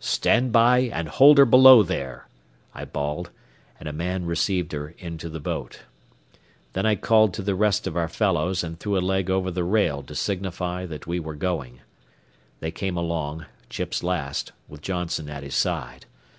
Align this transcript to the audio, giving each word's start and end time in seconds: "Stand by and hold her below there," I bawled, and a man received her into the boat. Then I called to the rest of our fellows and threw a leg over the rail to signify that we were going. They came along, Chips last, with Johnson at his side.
"Stand 0.00 0.52
by 0.52 0.80
and 0.80 1.08
hold 1.08 1.38
her 1.38 1.46
below 1.46 1.82
there," 1.82 2.28
I 2.74 2.84
bawled, 2.84 3.30
and 3.80 3.88
a 3.88 3.92
man 3.94 4.26
received 4.26 4.72
her 4.72 4.90
into 4.98 5.30
the 5.30 5.40
boat. 5.40 5.84
Then 6.74 6.84
I 6.84 6.94
called 6.94 7.32
to 7.32 7.42
the 7.42 7.54
rest 7.54 7.86
of 7.86 7.96
our 7.96 8.06
fellows 8.06 8.62
and 8.62 8.78
threw 8.78 8.98
a 8.98 9.00
leg 9.00 9.30
over 9.30 9.50
the 9.50 9.64
rail 9.64 10.02
to 10.02 10.14
signify 10.14 10.84
that 10.84 11.06
we 11.06 11.18
were 11.18 11.34
going. 11.34 11.80
They 12.60 12.70
came 12.70 12.98
along, 12.98 13.46
Chips 13.70 14.02
last, 14.02 14.52
with 14.68 14.82
Johnson 14.82 15.30
at 15.30 15.42
his 15.42 15.54
side. 15.56 16.04